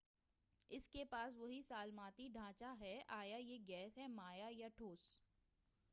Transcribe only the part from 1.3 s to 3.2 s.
وہی سالماتی ڈھانچہ ہے